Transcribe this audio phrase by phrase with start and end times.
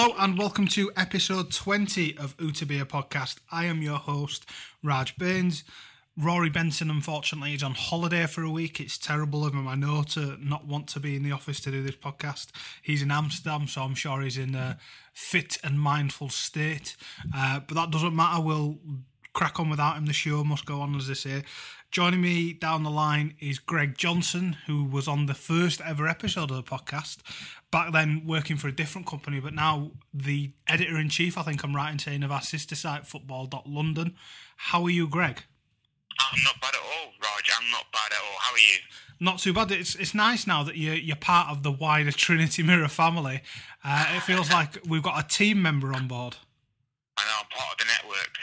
[0.00, 3.36] Hello and welcome to episode 20 of Utabia podcast.
[3.52, 4.46] I am your host,
[4.82, 5.62] Raj Baines.
[6.16, 8.80] Rory Benson, unfortunately, is on holiday for a week.
[8.80, 11.70] It's terrible of him, I know, to not want to be in the office to
[11.70, 12.46] do this podcast.
[12.80, 14.78] He's in Amsterdam, so I'm sure he's in a
[15.12, 16.96] fit and mindful state.
[17.36, 18.40] Uh, but that doesn't matter.
[18.40, 18.78] We'll
[19.32, 20.06] crack on without him.
[20.06, 21.44] The show must go on, as they say.
[21.90, 26.50] Joining me down the line is Greg Johnson, who was on the first ever episode
[26.50, 27.18] of the podcast.
[27.72, 31.64] Back then, working for a different company, but now the editor in chief, I think
[31.64, 34.14] I'm right in saying, of our sister site, football.london.
[34.56, 35.42] How are you, Greg?
[36.18, 37.50] I'm not bad at all, Raj.
[37.60, 38.38] I'm not bad at all.
[38.38, 38.78] How are you?
[39.18, 39.70] Not too bad.
[39.70, 43.42] It's it's nice now that you're you're part of the wider Trinity Mirror family.
[43.84, 46.36] Uh, it feels like we've got a team member on board.
[47.16, 48.38] I know I'm part of the network.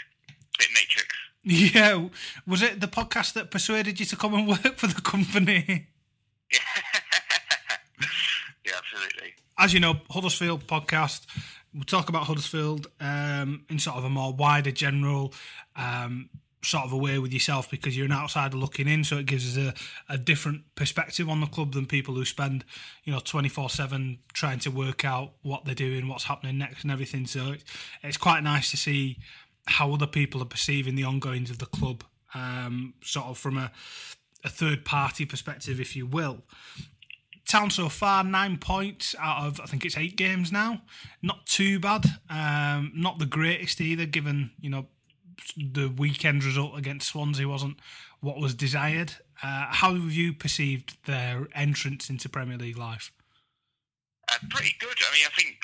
[0.57, 1.15] Bit Matrix.
[1.43, 2.09] Yeah,
[2.45, 5.87] was it the podcast that persuaded you to come and work for the company?
[8.65, 9.33] yeah, absolutely.
[9.57, 11.25] As you know, Huddersfield podcast.
[11.73, 15.33] We'll talk about Huddersfield um, in sort of a more wider, general
[15.75, 16.29] um,
[16.63, 19.57] sort of a way with yourself because you're an outsider looking in, so it gives
[19.57, 19.63] us
[20.09, 22.65] a, a different perspective on the club than people who spend,
[23.03, 26.91] you know, 24 7 trying to work out what they're doing, what's happening next, and
[26.91, 27.25] everything.
[27.25, 27.63] So it's,
[28.03, 29.17] it's quite nice to see
[29.67, 33.71] how other people are perceiving the ongoings of the club, um, sort of from a,
[34.43, 36.43] a third party perspective, if you will.
[37.47, 40.81] Town so far, nine points out of I think it's eight games now.
[41.21, 42.03] Not too bad.
[42.29, 44.87] Um, not the greatest either, given you know
[45.55, 47.77] the weekend result against Swansea wasn't
[48.19, 49.13] what was desired.
[49.41, 53.11] Uh, how have you perceived their entrance into Premier League life?
[54.29, 54.89] Uh, pretty good.
[54.89, 55.57] I mean, I think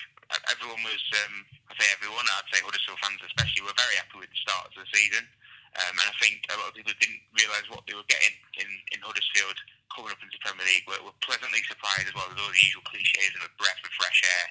[0.50, 4.32] everyone was, um, I say everyone, I'd say Huddersfield fans especially, were very happy with
[4.32, 5.26] the start of the season.
[5.74, 8.70] Um, and I think a lot of people didn't realise what they were getting in,
[8.94, 9.58] in Huddersfield
[9.90, 10.86] coming up into the Premier League.
[10.86, 13.90] Were, were pleasantly surprised as well with all the usual cliches of a breath of
[13.98, 14.46] fresh air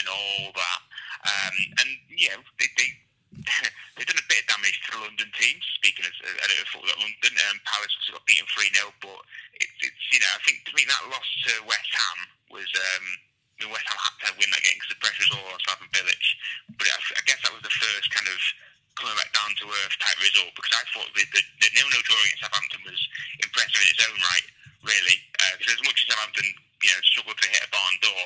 [0.00, 0.80] and all that.
[1.28, 2.88] Um, and, yeah, they, they
[3.96, 5.56] they've done a bit of damage to the London team.
[5.80, 9.24] Speaking as a editor for London, um, Palace got beaten three 0 but
[9.56, 12.18] it's, it's you know I think to me that loss to West Ham
[12.52, 12.68] was.
[12.76, 13.31] Um,
[13.70, 16.24] West Ham had to win that game because the pressure was all on Slaven Bilic.
[16.78, 18.38] But I, guess that was the first kind of
[18.98, 22.18] coming back down to earth type result because I thought the, the, the nil-nil draw
[22.26, 23.00] against Southampton was
[23.40, 24.46] impressive in its own right,
[24.84, 25.16] really.
[25.58, 26.48] Because uh, as much as Southampton,
[26.82, 28.24] you know, struggled to hit a barn door,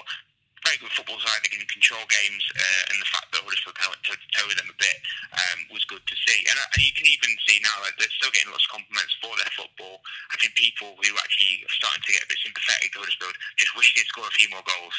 [0.66, 1.38] very good football side.
[1.46, 4.46] They can control games, uh, and the fact that Huddersfield kind of toe to toe
[4.50, 4.98] with them a bit
[5.30, 6.42] um, was good to see.
[6.50, 9.14] And, uh, and you can even see now that they're still getting lots of compliments
[9.22, 10.02] for their football.
[10.34, 13.72] I think people who actually are starting to get a bit sympathetic to Huddersfield just
[13.78, 14.96] wish they'd score a few more goals.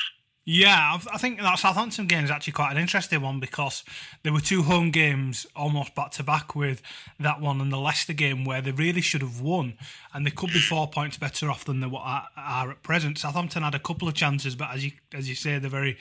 [0.49, 3.83] Yeah, I think that Southampton game is actually quite an interesting one because
[4.23, 6.81] there were two home games almost back to back with
[7.19, 9.77] that one and the Leicester game where they really should have won,
[10.13, 13.17] and they could be four points better off than they are at present.
[13.17, 15.97] Southampton had a couple of chances, but as you as you say, they're very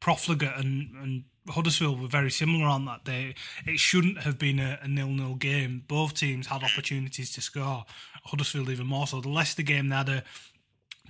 [0.00, 3.34] profligate, and, and Huddersfield were very similar on that day.
[3.66, 5.84] It shouldn't have been a, a nil-nil game.
[5.86, 7.84] Both teams had opportunities to score.
[8.24, 9.20] Huddersfield even more so.
[9.20, 10.24] The Leicester game, they had a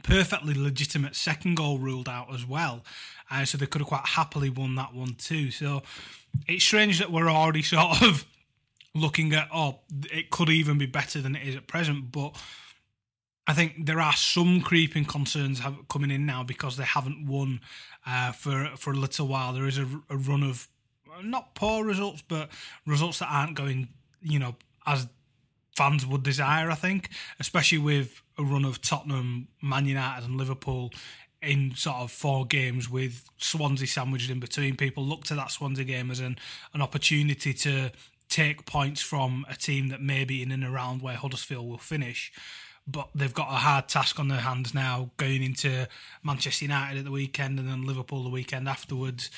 [0.03, 2.85] perfectly legitimate second goal ruled out as well.
[3.31, 5.51] Uh, so they could have quite happily won that one too.
[5.51, 5.83] So
[6.47, 8.25] it's strange that we're already sort of
[8.95, 9.81] looking at, oh,
[10.11, 12.13] it could even be better than it is at present.
[12.13, 12.37] But
[13.47, 17.61] I think there are some creeping concerns have, coming in now because they haven't won
[18.07, 19.53] uh, for for a little while.
[19.53, 20.69] There is a, a run of
[21.23, 22.51] not poor results, but
[22.87, 23.89] results that aren't going,
[24.21, 24.57] you know,
[24.87, 25.09] as
[25.77, 27.11] fans would desire, I think,
[27.41, 30.93] especially with a run of Tottenham, Man United, and Liverpool
[31.41, 34.77] in sort of four games with Swansea sandwiched in between.
[34.77, 36.37] People look to that Swansea game as an,
[36.73, 37.91] an opportunity to
[38.29, 42.33] take points from a team that may be in and around where Huddersfield will finish.
[42.87, 45.89] But they've got a hard task on their hands now going into
[46.23, 49.31] Manchester United at the weekend and then Liverpool the weekend afterwards,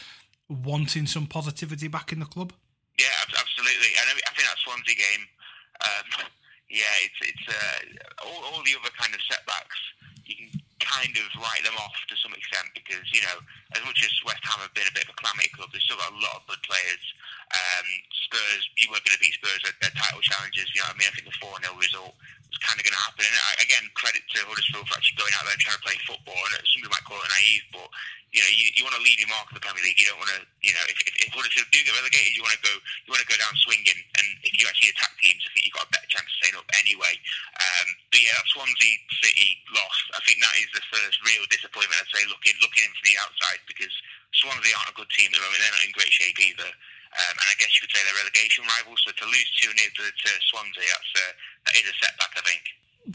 [0.48, 2.52] wanting some positivity back in the club.
[2.98, 3.06] Yeah,
[3.38, 3.88] absolutely.
[4.00, 5.26] And I think that Swansea game
[5.82, 6.28] um,
[6.70, 9.78] yeah, it's it's uh, all, all the other kind of setbacks.
[10.24, 10.50] You can
[10.80, 13.38] kind of write them off to some extent because you know,
[13.76, 16.00] as much as West Ham have been a bit of a calamity club, they've still
[16.00, 17.04] got a lot of good players.
[17.52, 17.86] Um,
[18.26, 20.72] Spurs, you weren't going to beat Spurs at their title challenges.
[20.72, 21.10] You know what I mean?
[21.10, 22.14] I think the 4 0 result
[22.54, 23.26] was kind of going to happen.
[23.26, 26.38] And again, credit to Huddersfield for actually going out there and trying to play football.
[26.38, 27.90] And some people might call it naive, but
[28.34, 29.94] you know, you, you want to leave your mark in the Premier League.
[29.94, 32.58] You don't want to, you know, if, if, if Huddersfield do get relegated, you want
[32.58, 32.74] to go,
[33.06, 33.94] you want to go down swinging.
[33.94, 36.58] And if you actually attack teams, I think you've got a better chance of staying
[36.58, 37.14] up anyway.
[37.62, 39.98] Um, but yeah, Swansea City loss.
[40.18, 42.02] I think that is the first real disappointment.
[42.02, 43.94] I'd say looking looking in from the outside because
[44.34, 45.62] Swansea aren't a good team at the moment.
[45.62, 46.70] They're not in great shape either.
[47.14, 49.00] Um, and I guess you could say they're relegation rivals.
[49.06, 51.26] So to lose two 0 to, to Swansea, that's a,
[51.66, 52.32] that is a setback.
[52.36, 52.62] I think.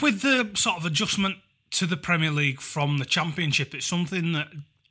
[0.00, 1.38] With the sort of adjustment
[1.72, 4.48] to the Premier League from the Championship, it's something that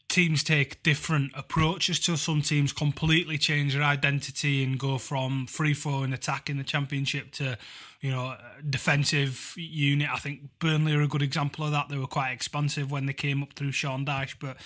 [0.09, 2.17] teams take different approaches to.
[2.17, 7.31] Some teams completely change their identity and go from free flowing attack in the championship
[7.33, 7.57] to,
[8.01, 8.35] you know,
[8.67, 10.09] defensive unit.
[10.11, 11.89] I think Burnley are a good example of that.
[11.89, 14.57] They were quite expansive when they came up through Sean Dyche, but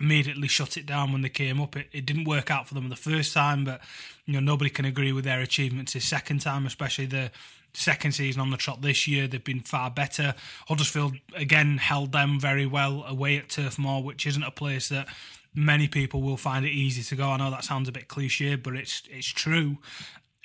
[0.00, 1.76] immediately shut it down when they came up.
[1.76, 3.80] It, it didn't work out for them the first time, but
[4.24, 7.30] you know nobody can agree with their achievements the second time, especially the
[7.74, 9.28] second season on the trot this year.
[9.28, 10.34] They've been far better.
[10.66, 15.08] Huddersfield again held them very well away at Turf Moor, which isn't a place that
[15.54, 17.30] many people will find it easy to go.
[17.30, 19.78] I know that sounds a bit cliche, but it's it's true.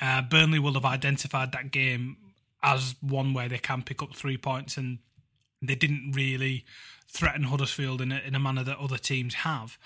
[0.02, 2.18] Uh, Burnley will have identified that game
[2.62, 5.00] as one where they can pick up three points, and
[5.62, 6.66] they didn't really
[7.07, 9.78] threaten Huddersfield in a, in a manner that other teams have.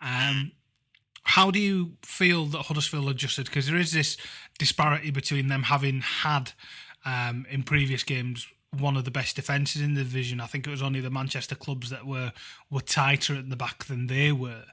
[0.00, 0.52] Um,
[1.24, 3.46] how do you feel that Huddersfield adjusted?
[3.46, 4.16] Because there is this
[4.58, 6.52] disparity between them having had
[7.04, 10.40] um, in previous games one of the best defences in the division.
[10.40, 12.32] I think it was only the Manchester clubs that were
[12.70, 14.64] were tighter at the back than they were.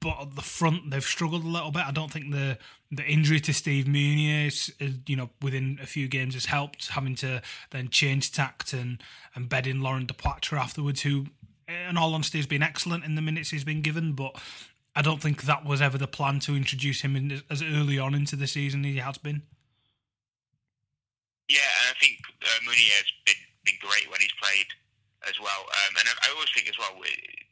[0.00, 1.86] But at the front, they've struggled a little bit.
[1.86, 2.58] I don't think the
[2.90, 6.88] the injury to Steve Mounié, you know, within a few games has helped.
[6.88, 9.02] Having to then change tact and
[9.34, 11.26] and bed in Depoitre afterwards, who,
[11.68, 14.12] in all honesty, has been excellent in the minutes he's been given.
[14.12, 14.36] But
[14.94, 18.14] I don't think that was ever the plan to introduce him in, as early on
[18.14, 19.42] into the season as he has been.
[21.48, 23.34] Yeah, and I think uh, Munier has been
[23.64, 24.66] been great when he's played
[25.24, 25.62] as well.
[25.64, 26.92] Um, and I, always think as well,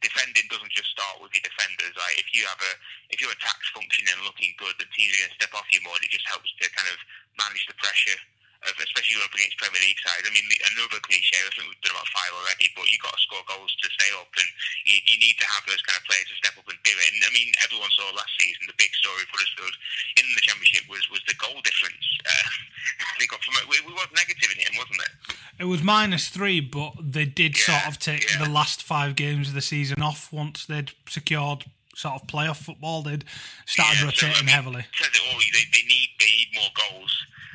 [0.05, 1.97] defending doesn't just start with your defenders.
[1.97, 2.73] Like if you have a
[3.09, 5.81] if your attack's functioning and looking good, the teams are going to step off you
[5.81, 5.97] more.
[5.97, 6.99] And it just helps to kind of
[7.41, 8.21] manage the pressure
[8.65, 10.25] especially up against Premier League side.
[10.25, 11.37] I mean, another cliche.
[11.37, 14.11] I think we've done about five already, but you've got to score goals to stay
[14.17, 14.49] up, and
[14.89, 17.09] you, you need to have those kind of players to step up and do it.
[17.13, 19.75] And I mean, everyone saw last season the big story for Huddersfield
[20.17, 22.05] in the Championship was was the goal difference.
[22.25, 22.49] Uh,
[23.21, 23.69] they got from it.
[23.69, 25.13] We, we was negative in him, wasn't it?
[25.61, 28.41] It was minus three, but they did yeah, sort of take yeah.
[28.41, 33.05] the last five games of the season off once they'd secured sort of playoff football.
[33.05, 33.25] They'd
[33.69, 34.85] started yeah, rotating so, I mean, heavily.
[34.97, 35.39] Says it all.
[35.53, 37.13] They, they need they need more goals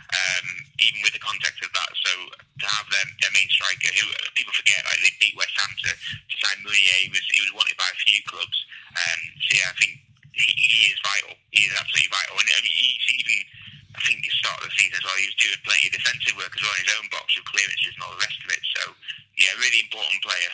[0.10, 0.46] um,
[0.82, 1.92] even with the context of that.
[2.02, 5.36] So to have um, them, their main striker, who uh, people forget, like they beat
[5.36, 8.58] West Ham to, to sign Mounié, he was he was wanted by a few clubs.
[8.94, 9.94] Um, so yeah, I think
[10.34, 11.34] he, he is vital.
[11.52, 13.40] He is absolutely vital, and I mean, he's even.
[13.90, 16.38] I think the start of the season as well, he was doing plenty of defensive
[16.38, 18.64] work as well in his own box with clearances and all the rest of it.
[18.78, 18.82] So
[19.36, 20.54] yeah, really important player.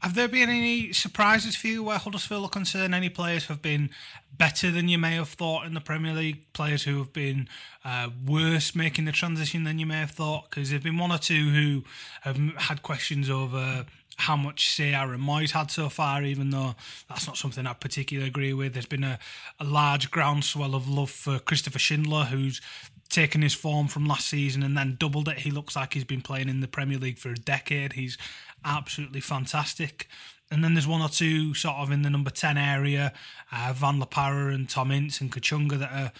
[0.00, 2.94] Have there been any surprises for you where Huddersfield are concerned?
[2.94, 3.90] Any players have been
[4.32, 6.50] better than you may have thought in the Premier League?
[6.54, 7.48] Players who have been
[7.84, 10.50] uh, worse making the transition than you may have thought?
[10.50, 11.84] Because there have been one or two who
[12.22, 13.86] have had questions over
[14.16, 16.74] how much say Aaron Mooy's had so far, even though
[17.08, 18.74] that's not something I particularly agree with.
[18.74, 19.18] There's been a,
[19.58, 22.60] a large groundswell of love for Christopher Schindler, who's
[23.08, 25.38] taken his form from last season and then doubled it.
[25.38, 27.94] He looks like he's been playing in the Premier League for a decade.
[27.94, 28.16] He's
[28.64, 30.06] absolutely fantastic.
[30.50, 33.12] And then there's one or two sort of in the number 10 area,
[33.52, 36.12] uh, Van La Parra and Tom Ince and Kachunga that are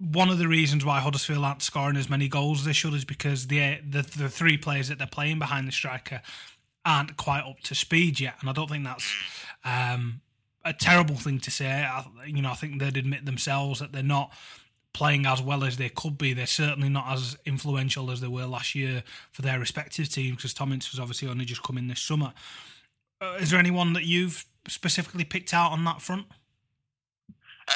[0.00, 3.04] one of the reasons why Huddersfield aren't scoring as many goals as they should is
[3.04, 6.22] because the, the the three players that they're playing behind the striker
[6.84, 9.12] aren't quite up to speed yet, and I don't think that's
[9.64, 10.22] um,
[10.64, 11.68] a terrible thing to say.
[11.70, 14.32] I, you know, I think they'd admit themselves that they're not
[14.92, 16.32] playing as well as they could be.
[16.32, 19.02] They're certainly not as influential as they were last year
[19.32, 22.32] for their respective teams because Tom Ince was obviously only just come in this summer.
[23.20, 26.26] Uh, is there anyone that you've specifically picked out on that front?
[27.68, 27.72] Uh,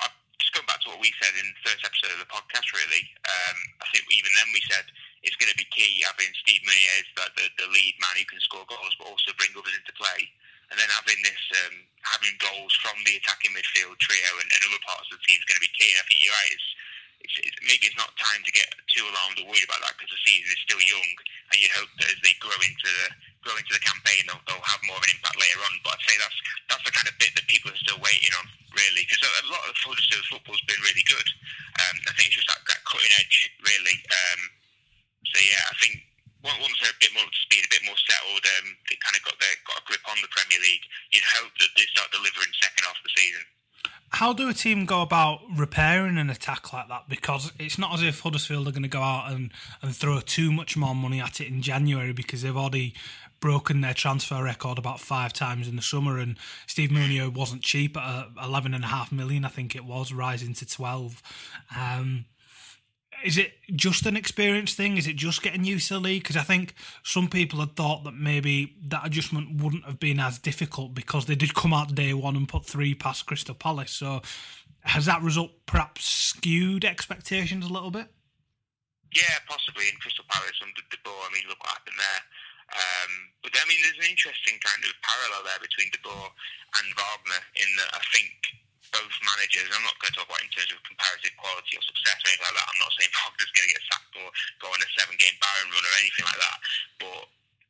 [0.00, 2.66] I, just going back to what we said in the first episode of the podcast,
[2.74, 3.06] really.
[3.22, 4.90] Um, I think even then we said
[5.22, 7.06] it's going to be key having Steve Mounié as
[7.38, 10.26] the, the, lead man who can score goals but also bring others into play
[10.70, 14.82] and then having this um, having goals from the attacking midfield trio and, and other
[14.82, 15.94] parts of the team is going to be key.
[15.94, 16.52] And I think you're right.
[16.54, 16.68] It's,
[17.22, 20.10] it's, it's, maybe it's not time to get too alarmed or worried about that because
[20.10, 21.10] the season is still young,
[21.54, 23.06] and you hope that as they grow into the
[23.46, 25.74] grow into the campaign, they'll, they'll have more of an impact later on.
[25.86, 28.46] But I'd say that's that's the kind of bit that people are still waiting on,
[28.74, 29.05] really,
[29.44, 31.28] a lot of the Huddersfield football's been really good.
[31.82, 33.96] Um, I think it's just that, that cutting edge, really.
[34.08, 34.40] Um,
[35.28, 36.06] so yeah, I think
[36.44, 39.16] once they're a bit more up to speed, a bit more settled, um, they kind
[39.18, 40.84] of got their got a grip on the Premier League.
[41.10, 43.44] You'd hope that they start delivering second half of the season.
[44.10, 47.08] How do a team go about repairing an attack like that?
[47.08, 49.50] Because it's not as if Huddersfield are going to go out and,
[49.82, 52.94] and throw too much more money at it in January because they've already
[53.40, 56.18] broken their transfer record about five times in the summer.
[56.18, 59.84] And Steve Mounié wasn't cheap at uh, eleven and a half million, I think it
[59.84, 61.22] was, rising to twelve.
[61.76, 62.26] Um,
[63.24, 64.98] is it just an experience thing?
[64.98, 66.22] Is it just getting used to the league?
[66.22, 70.38] Because I think some people had thought that maybe that adjustment wouldn't have been as
[70.38, 73.92] difficult because they did come out day one and put three past Crystal Palace.
[73.92, 74.20] So
[74.80, 78.08] has that result perhaps skewed expectations a little bit?
[79.14, 79.84] Yeah, possibly.
[79.88, 82.22] In Crystal Palace under De Boer, I mean, look what happened there.
[82.74, 83.12] Um,
[83.46, 86.28] but I mean, there's an interesting kind of parallel there between De Boer
[86.82, 88.34] and Wagner in that I think
[88.90, 92.18] both managers, I'm not going to talk about in terms of comparative quality or success
[92.22, 92.68] or anything like that.
[92.70, 94.28] I'm not saying Wagner's going to get sacked or
[94.62, 96.58] go on a seven game Bayern run or anything like that.
[97.02, 97.22] But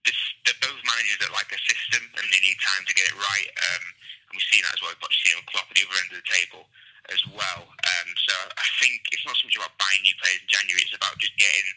[0.08, 3.16] this, they're both managers that like a system and they need time to get it
[3.18, 3.48] right.
[3.52, 3.84] Um,
[4.30, 6.10] and we've seen that as well We've with Pochettino and Klopp at the other end
[6.14, 6.64] of the table
[7.10, 7.62] as well.
[7.68, 10.96] Um, so I think it's not so much about buying new players in January, it's
[10.96, 11.68] about just getting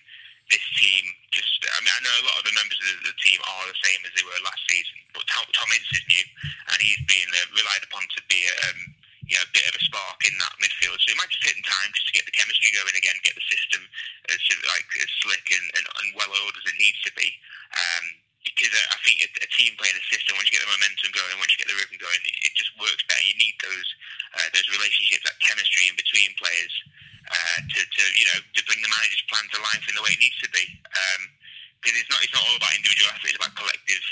[0.49, 1.05] this team
[1.99, 4.23] I know a lot of the members of the team are the same as they
[4.23, 6.25] were last season but Tom, Tom Ince is new
[6.71, 8.95] and he's being uh, relied upon to be um,
[9.27, 10.97] you know, a bit of a spark in that midfield.
[11.03, 13.45] So it might just take time just to get the chemistry going again get the
[13.45, 13.85] system
[14.31, 17.29] as like as slick and, and, and well oiled as it needs to be.
[17.75, 18.05] Um,
[18.41, 21.35] because I think a, a team playing a system once you get the momentum going
[21.37, 23.21] once you get the rhythm going it, it just works better.
[23.21, 23.89] You need those
[24.39, 26.73] uh, those relationships that chemistry in between players
[27.29, 30.15] uh, to, to you know to bring the manager's plan to life in the way
[30.15, 30.65] it needs to be.
[31.77, 34.05] Because um, it's not it's not all about individual effort; it's about collective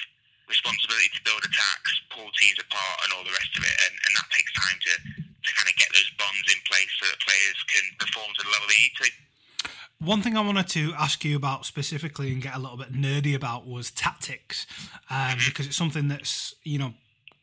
[0.47, 3.75] responsibility to build attacks, pull teams apart, and all the rest of it.
[3.87, 4.93] And, and that takes time to
[5.47, 8.51] to kind of get those bonds in place so that players can perform to the
[8.51, 9.07] level they need to.
[10.03, 13.35] One thing I wanted to ask you about specifically and get a little bit nerdy
[13.35, 14.65] about was tactics,
[15.09, 16.93] um, because it's something that's you know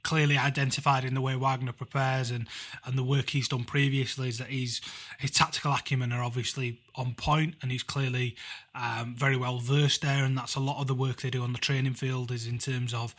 [0.04, 2.46] clearly identified in the way Wagner prepares and,
[2.84, 4.80] and the work he's done previously is that he's
[5.18, 8.36] his tactical acumen are obviously on point and he's clearly
[8.74, 10.24] um, very well versed there.
[10.24, 12.58] And that's a lot of the work they do on the training field is in
[12.58, 13.14] terms of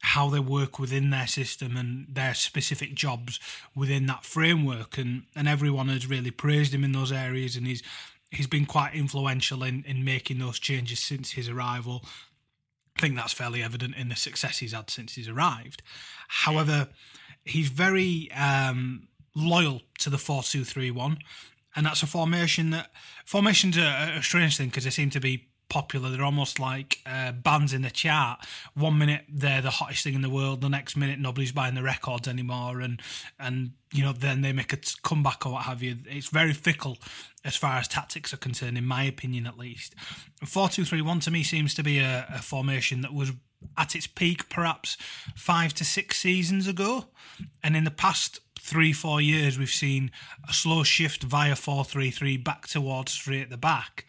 [0.00, 3.40] how they work within their system and their specific jobs
[3.74, 4.98] within that framework.
[4.98, 7.56] And and everyone has really praised him in those areas.
[7.56, 7.82] And he's
[8.34, 12.04] he's been quite influential in in making those changes since his arrival
[12.96, 15.82] I think that's fairly evident in the success he's had since he's arrived.
[16.28, 16.88] However,
[17.44, 21.18] he's very um, loyal to the 4 2 3 1.
[21.76, 22.90] And that's a formation that
[23.24, 26.08] formations are a strange thing because they seem to be popular.
[26.08, 28.46] They're almost like uh, bands in the chart.
[28.74, 31.82] One minute they're the hottest thing in the world, the next minute nobody's buying the
[31.82, 33.02] records anymore, and
[33.40, 35.96] and you know then they make a comeback or what have you.
[36.06, 36.98] It's very fickle
[37.44, 39.96] as far as tactics are concerned, in my opinion at least.
[40.44, 43.32] Four two three one to me seems to be a, a formation that was
[43.76, 44.96] at its peak perhaps
[45.34, 47.06] five to six seasons ago,
[47.64, 50.12] and in the past three, four years, we've seen
[50.48, 54.06] a slow shift via 4 3 3 back towards three at the back.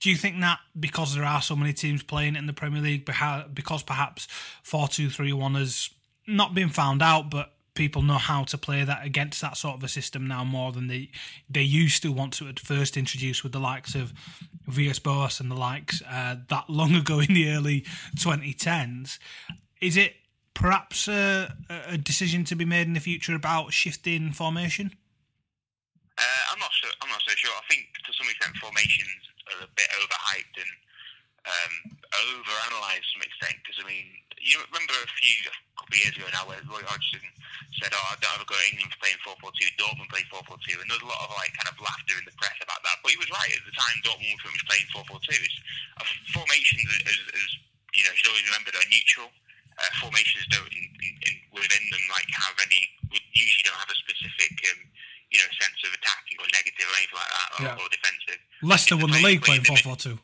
[0.00, 3.04] Do you think that because there are so many teams playing in the Premier League,
[3.04, 4.28] because perhaps
[4.62, 5.90] 4 2 3 1 has
[6.26, 9.84] not been found out, but people know how to play that against that sort of
[9.84, 11.08] a system now more than they
[11.48, 14.12] they used to want to at first introduce with the likes of
[14.66, 17.82] Villas Boas and the likes uh, that long ago in the early
[18.16, 19.18] 2010s?
[19.80, 20.14] Is it
[20.54, 21.54] perhaps a,
[21.88, 24.90] a decision to be made in the future about shifting formation?
[26.18, 26.88] Uh, I'm not so.
[27.00, 27.52] I'm not so sure.
[27.52, 30.72] I think to some extent formations are a bit overhyped and
[31.48, 31.72] um,
[32.12, 33.56] overanalyzed to some extent.
[33.62, 34.06] Because I mean,
[34.38, 37.24] you remember a few a couple of years ago now where Roy Hodgson
[37.80, 39.80] said, "Oh, I don't ever go to England for playing 4-4-2.
[39.80, 42.34] Dortmund play 4-4-2," and there was a lot of like kind of laughter in the
[42.36, 43.00] press about that.
[43.00, 43.96] But he was right at the time.
[44.04, 45.32] Dortmund was playing 4-4-2.
[45.32, 45.58] It's,
[45.98, 47.50] uh, formations, as,
[47.96, 49.30] you know, he's always remembered, are neutral
[49.78, 52.82] uh, formations don't in, in, in, within them like have any
[53.34, 54.80] usually don't have a specific um,
[55.28, 57.80] you know sense of attacking or negative or anything like that or, yeah.
[57.80, 58.40] or defensive.
[58.64, 60.18] Leicester won the league playing four four two.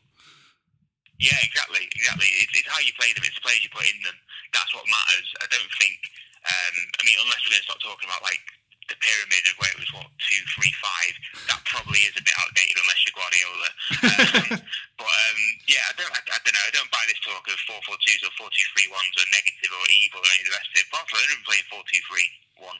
[1.15, 2.27] Yeah, exactly, exactly.
[2.43, 3.23] It's, it's how you play them.
[3.23, 4.17] It's the players you put in them.
[4.51, 5.27] That's what matters.
[5.39, 5.99] I don't think.
[6.43, 8.43] Um, I mean, unless we're going to start talking about like
[8.89, 11.13] the pyramid of where it was what two, three, five.
[11.49, 13.69] That probably is a bit outdated unless you're Guardiola.
[14.05, 14.61] Um,
[14.99, 16.65] but um, yeah, I don't, I, I, don't know.
[16.69, 19.25] I don't buy this talk of four four twos or four two three ones or
[19.33, 20.93] negative or evil or any of the rest of it.
[20.93, 22.29] Barcelona have been playing four two three
[22.61, 22.79] one.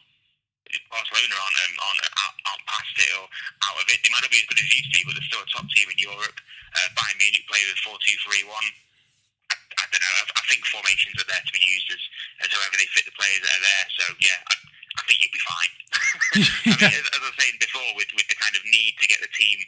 [0.92, 2.02] Barcelona aren't, um, aren't,
[2.48, 3.26] aren't past it or
[3.70, 4.00] out of it.
[4.02, 5.68] They might not be as good as used to be, but they're still a top
[5.72, 6.38] team in Europe.
[6.76, 8.68] Uh, Bayern Munich play with four two three one.
[9.52, 10.16] I, I don't know.
[10.20, 12.04] I, I think formations are there to be used as,
[12.46, 13.86] as however they fit the players that are there.
[14.00, 14.40] So yeah.
[14.52, 14.56] I,
[14.96, 15.72] I think you'll be fine.
[16.72, 19.08] I mean, as, as I was saying before, with, with the kind of need to
[19.12, 19.60] get the team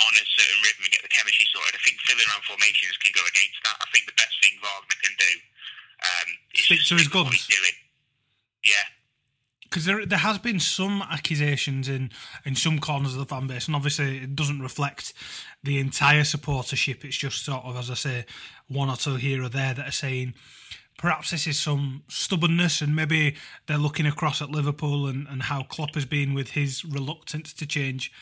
[0.00, 3.12] on a certain rhythm and get the chemistry sorted, I think filling around formations can
[3.12, 3.76] go against that.
[3.76, 5.32] I think the best thing Wagner can do
[6.00, 7.44] um, is stick to his guns.
[8.64, 8.86] Yeah.
[9.70, 12.10] Because there there has been some accusations in
[12.44, 15.12] in some corners of the fan base, and obviously it doesn't reflect
[15.62, 17.04] the entire supportership.
[17.04, 18.26] It's just sort of, as I say,
[18.68, 20.34] one or two here or there that are saying
[20.98, 23.36] perhaps this is some stubbornness, and maybe
[23.66, 27.66] they're looking across at Liverpool and, and how Klopp has been with his reluctance to
[27.66, 28.12] change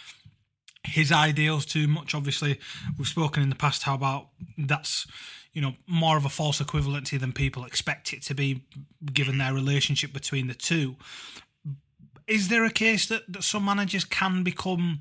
[0.84, 2.14] his ideals too much.
[2.14, 2.58] Obviously,
[2.96, 5.06] we've spoken in the past how about that's
[5.52, 8.62] you know more of a false equivalency than people expect it to be,
[9.12, 10.96] given their relationship between the two.
[12.26, 15.00] Is there a case that, that some managers can become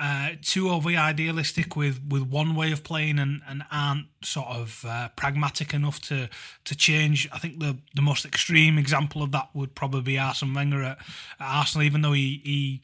[0.00, 4.84] uh, too overly idealistic with, with one way of playing and, and aren't sort of
[4.84, 6.28] uh, pragmatic enough to
[6.64, 7.28] to change?
[7.32, 10.98] I think the the most extreme example of that would probably be Arsene Wenger at,
[11.40, 12.80] at Arsenal, even though he, he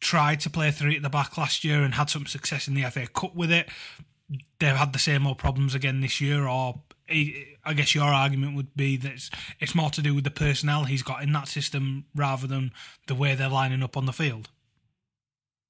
[0.00, 2.88] tried to play three at the back last year and had some success in the
[2.90, 3.68] FA Cup with it.
[4.58, 8.74] They've had the same old problems again this year, or I guess your argument would
[8.74, 9.30] be that it's,
[9.60, 12.72] it's more to do with the personnel he's got in that system rather than
[13.06, 14.50] the way they're lining up on the field.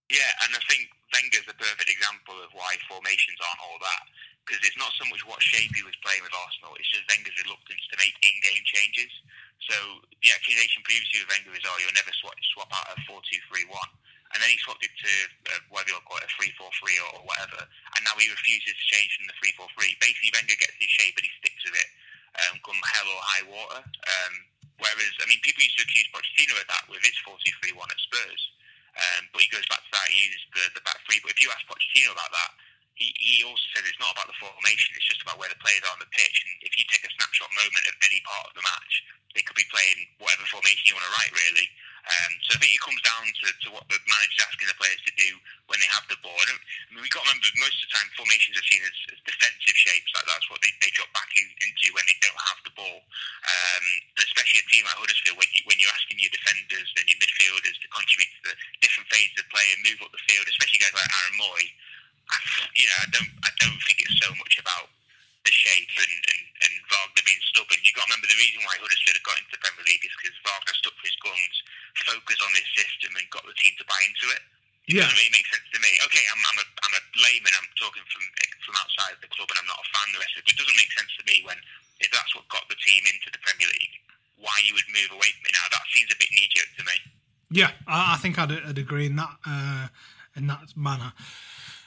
[0.08, 4.04] Yeah, and I think Wenger's a perfect example of why formations aren't all that.
[4.46, 7.34] Because it's not so much what shape he was playing with Arsenal, it's just Wenger's
[7.42, 9.10] reluctance to make in-game changes.
[9.66, 9.74] So
[10.22, 13.74] the accusation previously with Wenger is, oh, you'll never swap, swap out a 4-2-3-1
[14.36, 15.12] and then he swapped it to
[15.48, 18.84] uh, whatever you'll call it, a three-four-three or, or whatever, and now he refuses to
[18.92, 19.96] change from the three-four-three.
[19.96, 21.88] Basically, Wenger gets his shape, but he sticks with it,
[22.44, 23.80] um, come hell or high water.
[23.80, 24.32] Um,
[24.76, 28.42] whereas, I mean, people used to accuse Pochettino of that with his four-two-three-one at Spurs,
[29.00, 30.12] um, but he goes back to that.
[30.12, 31.16] He uses the, the back three.
[31.24, 32.52] But if you ask Pochettino about that,
[33.00, 35.80] he, he also says it's not about the formation; it's just about where the players
[35.88, 36.36] are on the pitch.
[36.44, 38.92] And if you take a snapshot moment of any part of the match,
[39.36, 41.68] they could be playing whatever formation you want to write, really.
[42.06, 45.02] Um, so I think it comes down to, to what the manager's asking the players
[45.10, 45.30] to do
[45.66, 46.38] when they have the ball.
[46.38, 46.54] I,
[46.94, 49.74] mean, we've got to remember most of the time formations are seen as, as defensive
[49.74, 50.14] shapes.
[50.14, 52.98] Like that's what they, they drop back in, into when they don't have the ball.
[53.02, 53.84] Um,
[54.14, 57.18] and especially a team like Huddersfield, when, you, when you're asking your defenders and your
[57.18, 58.54] midfielders to contribute to the
[58.86, 61.64] different phases of play and move up the field, especially guys like Aaron Mooy,
[62.30, 62.36] I,
[62.78, 64.94] you know, I don't, I don't think it's so much about
[65.46, 67.78] the shape and, and, and Wagner being stubborn.
[67.86, 70.14] You've got to remember the reason why Huddersfield have got into the Premier League is
[70.18, 71.56] because Wagner stuck to his guns,
[72.02, 74.42] focused on this system, and got the team to buy into it.
[74.86, 75.06] It yeah.
[75.06, 75.90] doesn't really make sense to me.
[76.06, 78.22] Okay, I'm, I'm, a, I'm a layman, I'm talking from
[78.66, 80.44] from outside the club, and I'm not a fan of the rest of it.
[80.46, 81.58] But it doesn't make sense to me when,
[82.02, 83.94] if that's what got the team into the Premier League,
[84.42, 85.66] why you would move away from it now.
[85.70, 86.96] That seems a bit knee jerk to me.
[87.50, 89.86] Yeah, I, I think I'd, I'd, agree in that uh,
[90.34, 91.14] in that manner.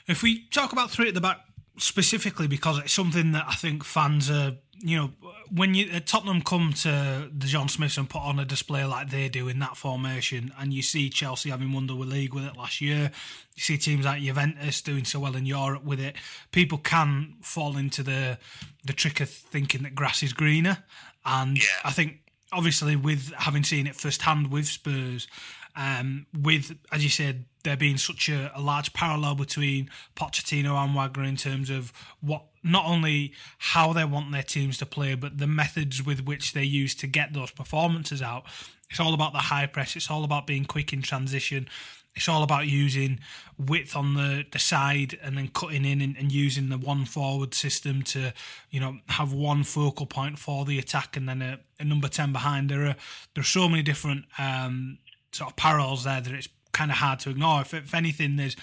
[0.07, 1.43] If we talk about three at the back
[1.79, 5.11] specifically because it's something that I think fans are, you know,
[5.51, 9.09] when you uh, Tottenham come to the John Smiths and put on a display like
[9.09, 12.55] they do in that formation, and you see Chelsea having won the league with it
[12.55, 13.11] last year,
[13.55, 16.15] you see teams like Juventus doing so well in Europe with it.
[16.51, 18.37] People can fall into the
[18.85, 20.83] the trick of thinking that grass is greener,
[21.25, 21.63] and yeah.
[21.83, 22.19] I think
[22.51, 25.27] obviously with having seen it firsthand with Spurs
[25.75, 30.95] um, with, as you said, there being such a, a, large parallel between Pochettino and
[30.95, 35.37] Wagner in terms of what not only how they want their teams to play, but
[35.37, 38.43] the methods with which they use to get those performances out.
[38.89, 39.95] It's all about the high press.
[39.95, 41.67] It's all about being quick in transition.
[42.15, 43.19] It's all about using
[43.57, 47.53] width on the, the side and then cutting in and, and, using the one forward
[47.53, 48.33] system to,
[48.71, 52.33] you know, have one focal point for the attack and then a, a number ten
[52.33, 52.69] behind.
[52.69, 52.95] There are
[53.35, 54.97] there are so many different um,
[55.31, 57.61] sort of parallels there that it's kind of hard to ignore.
[57.61, 58.55] If, if anything, there's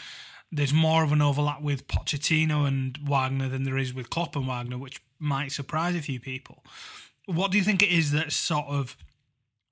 [0.52, 4.46] there's more of an overlap with Pochettino and Wagner than there is with Klopp and
[4.46, 6.62] Wagner, which might surprise a few people.
[7.26, 8.96] What do you think it is that sort of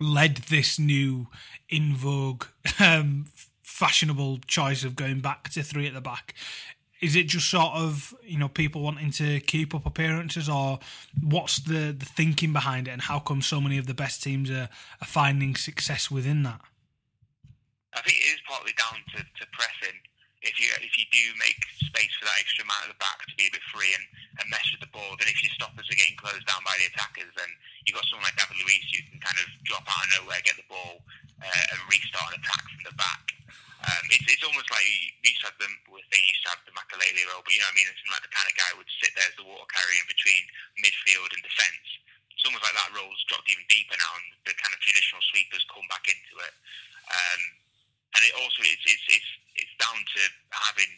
[0.01, 1.29] led this new
[1.69, 2.47] in vogue,
[2.81, 3.27] um,
[3.63, 6.35] fashionable choice of going back to three at the back?
[7.01, 10.81] Is it just sort of you know people wanting to keep up appearances, or
[11.23, 14.51] what's the the thinking behind it, and how come so many of the best teams
[14.51, 14.69] are,
[15.01, 16.61] are finding success within that?
[17.95, 19.95] I think it is partly down to, to pressing.
[20.45, 21.57] If you if you do make
[21.89, 24.05] space for that extra man at the back to be a bit free and,
[24.43, 26.93] and mess with the ball, then if your stoppers are getting closed down by the
[26.93, 27.49] attackers, then
[27.89, 30.61] you've got someone like David Luiz who can kind of drop out of nowhere, get
[30.61, 31.01] the ball,
[31.41, 33.25] uh, and restart an attack from the back.
[33.85, 36.73] Um, it's, it's almost like you used to have them, they used to have the
[36.77, 37.89] Makelele role, but you know what I mean?
[37.89, 40.09] It's like the kind of guy who would sit there as the water carrier in
[40.09, 40.45] between
[40.81, 41.89] midfield and defence.
[42.33, 45.65] It's almost like that role's dropped even deeper now, and the kind of traditional sweepers
[45.69, 46.55] come back into it.
[47.13, 47.41] Um,
[48.15, 50.21] and it also it's it's it's, it's down to
[50.55, 50.93] having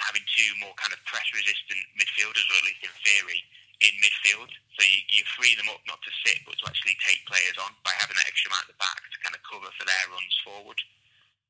[0.00, 3.40] having two more kind of press resistant midfielders, or at least in theory,
[3.86, 4.50] in midfield.
[4.74, 7.70] So you, you free them up not to sit, but to actually take players on
[7.86, 10.36] by having that extra man at the back to kind of cover for their runs
[10.42, 10.80] forward.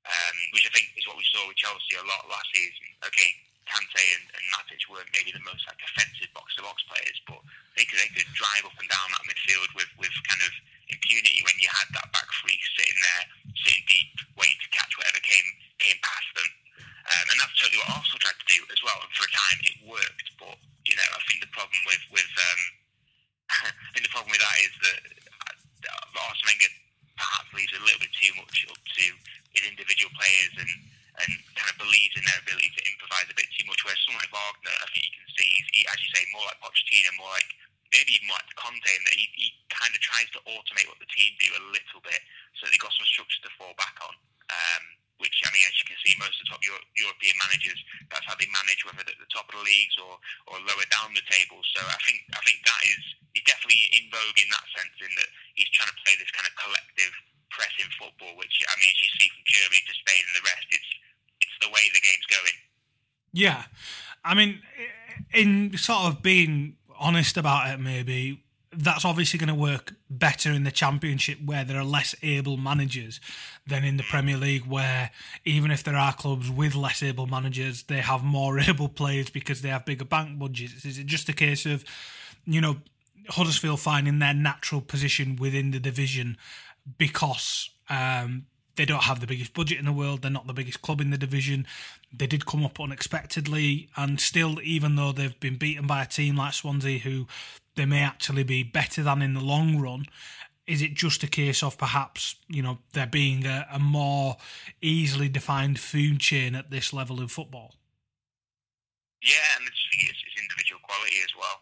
[0.03, 2.90] Um, which I think is what we saw with Chelsea a lot last season.
[3.07, 3.38] Okay,
[3.71, 7.38] Kante and, and Matic weren't maybe the most like offensive box to box players, but
[7.79, 10.53] they could they could drive up and down that midfield with with kind of
[10.90, 13.25] impunity when you had that back three sitting there,
[13.62, 16.51] sitting deep, waiting to catch whatever came came past them.
[17.03, 18.22] Um, and that's totally what Arsenal
[18.53, 19.01] do as well.
[19.01, 20.29] And for a time, it worked.
[20.37, 22.61] But you know, I think the problem with with um,
[23.73, 25.01] I think the problem with that is that
[25.88, 26.73] uh, Arsene Wenger
[27.17, 29.05] perhaps leaves a little bit too much up to
[29.57, 30.73] his individual players and
[31.21, 33.85] and kind of believes in their ability to improvise a bit too much.
[33.85, 36.49] Whereas someone like Wagner, I think you can see, he's, he, as you say, more
[36.49, 37.53] like Pochettino, more like
[37.93, 41.11] maybe even like Conte, in that he, he kind of tries to automate what the
[41.12, 42.17] team do a little bit,
[42.57, 44.17] so they've got some structure to fall back on.
[44.49, 44.83] Um,
[45.21, 47.79] which I mean, as you can see, most of the top Euro- European managers,
[48.73, 50.17] manage, whether at the top of the leagues or,
[50.49, 51.61] or lower down the table.
[51.77, 53.03] So I think I think that is
[53.37, 56.49] he's definitely in vogue in that sense, in that he's trying to play this kind
[56.49, 57.13] of collective
[57.53, 60.69] pressing football, which I mean, as you see from Germany to Spain and the rest,
[60.73, 60.91] it's
[61.45, 62.57] it's the way the game's going.
[63.33, 63.61] Yeah,
[64.25, 64.65] I mean,
[65.33, 68.41] in sort of being honest about it, maybe
[68.73, 73.21] that's obviously going to work better in the championship where there are less able managers
[73.67, 75.11] than in the Premier League where
[75.45, 79.63] even if there are clubs with less able managers they have more able players because
[79.63, 81.85] they have bigger bank budgets is it just a case of
[82.45, 82.77] you know
[83.31, 86.37] Huddersfield finding their natural position within the division
[86.99, 90.23] because um, they don't have the biggest budget in the world.
[90.23, 91.67] They're not the biggest club in the division.
[92.13, 96.37] They did come up unexpectedly, and still, even though they've been beaten by a team
[96.37, 97.27] like Swansea, who
[97.75, 100.07] they may actually be better than in the long run,
[100.67, 104.37] is it just a case of perhaps you know there being a, a more
[104.81, 107.75] easily defined food chain at this level of football?
[109.23, 111.59] Yeah, and it's, it's, it's individual quality as well.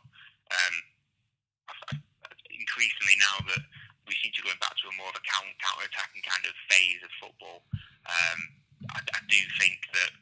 [0.51, 2.01] Um,
[2.57, 3.63] increasingly now that
[4.09, 6.53] we seem to be going back to a more of a counter attacking kind of
[6.69, 7.65] phase of football.
[8.09, 8.39] Um,
[8.97, 10.13] I, I do think that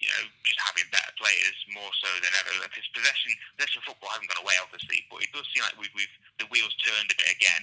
[0.00, 2.66] you know just having better players more so than ever.
[2.66, 6.16] Because possession possession football hasn't gone away, obviously, but it does seem like we've, we've
[6.42, 7.62] the wheels turned a bit again,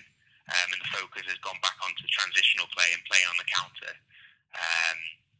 [0.56, 3.94] um, and the focus has gone back onto transitional play and playing on the counter.
[4.56, 4.98] Um,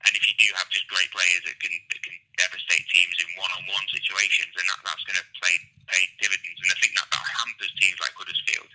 [0.08, 3.28] and if you do have just great players that can that can devastate teams in
[3.36, 5.56] one-on-one situations, and that, that's going to play
[5.92, 6.60] pay dividends.
[6.60, 8.72] And I think that that hampers teams like Huddersfield.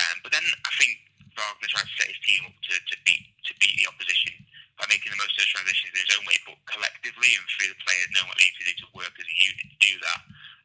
[0.00, 0.96] Um, but then I think
[1.36, 4.32] Wagner tries to set his team up to, to beat to beat the opposition
[4.80, 6.56] by making the most of those transitions in his own way, but
[7.22, 9.36] collectively and through the players knowing what they need to do to work as a
[9.38, 10.20] unit to do that.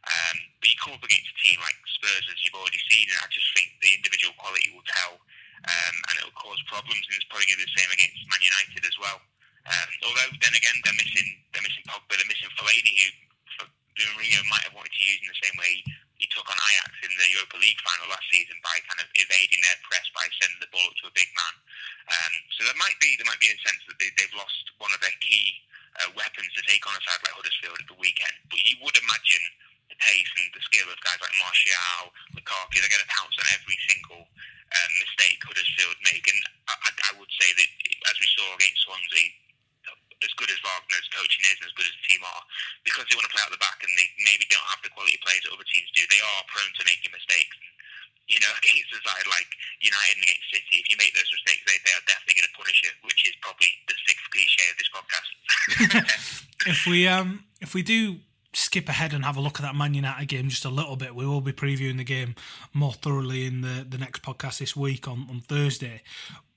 [0.08, 3.20] Um, but you come up against a team like Spurs, as you've already seen, and
[3.20, 5.20] I just think the individual quality will tell,
[5.68, 7.04] um, and it will cause problems.
[7.12, 9.20] And it's probably going to be the same against Man United as well.
[9.68, 13.68] Um, although then again, they're missing they're missing Pogba, they're missing Fellaini, who
[14.16, 15.84] Mourinho might have wanted to use in the same way
[16.22, 19.62] he took on Ajax in the Europa League final last season by kind of evading
[19.62, 21.56] their press by sending the ball up to a big man.
[22.10, 24.94] Um, so there might be there might be a sense that they, they've lost one
[24.96, 25.67] of their key
[26.04, 28.36] uh, weapons to take on a side like Huddersfield at the weekend.
[28.50, 29.44] But you would imagine
[29.90, 33.48] the pace and the skill of guys like Martial, Lukaku, they're going to pounce on
[33.56, 36.26] every single um, mistake Huddersfield make.
[36.28, 37.70] And I, I would say that
[38.12, 39.48] as we saw against Swansea,
[40.26, 42.44] as good as Wagner's coaching is and as good as the team are,
[42.82, 45.18] because they want to play out the back and they maybe don't have the quality
[45.22, 47.54] players that other teams do, they are prone to making mistakes.
[48.28, 49.48] You know, against a side like
[49.80, 52.56] United and against City, if you make those mistakes, they, they are definitely going to
[52.60, 55.30] punish you, which is probably the sixth cliche of this podcast.
[56.76, 58.20] if we um if we do
[58.58, 61.16] skip ahead and have a look at that Man United game just a little bit.
[61.16, 62.36] We will be previewing the game
[62.74, 66.02] more thoroughly in the, the next podcast this week on, on Thursday.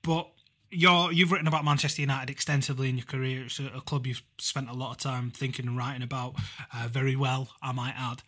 [0.01, 0.27] But
[0.71, 3.43] you're, you've written about Manchester United extensively in your career.
[3.45, 6.35] It's a, a club you've spent a lot of time thinking and writing about
[6.73, 8.23] uh, very well, I might add.